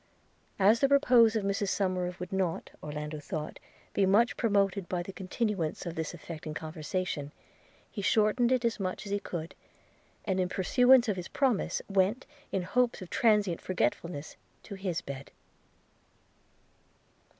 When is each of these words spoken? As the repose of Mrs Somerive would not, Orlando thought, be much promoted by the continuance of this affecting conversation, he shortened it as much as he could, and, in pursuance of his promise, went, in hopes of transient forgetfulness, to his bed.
As 0.57 0.79
the 0.79 0.87
repose 0.87 1.35
of 1.35 1.43
Mrs 1.43 1.69
Somerive 1.69 2.19
would 2.19 2.33
not, 2.33 2.71
Orlando 2.81 3.19
thought, 3.19 3.59
be 3.93 4.07
much 4.07 4.35
promoted 4.35 4.89
by 4.89 5.03
the 5.03 5.13
continuance 5.13 5.85
of 5.85 5.93
this 5.93 6.11
affecting 6.15 6.55
conversation, 6.55 7.31
he 7.91 8.01
shortened 8.01 8.51
it 8.51 8.65
as 8.65 8.79
much 8.79 9.05
as 9.05 9.11
he 9.11 9.19
could, 9.19 9.53
and, 10.25 10.39
in 10.39 10.49
pursuance 10.49 11.07
of 11.07 11.17
his 11.17 11.27
promise, 11.27 11.83
went, 11.87 12.25
in 12.51 12.63
hopes 12.63 13.03
of 13.03 13.11
transient 13.11 13.61
forgetfulness, 13.61 14.37
to 14.63 14.73
his 14.73 15.01
bed. 15.01 15.29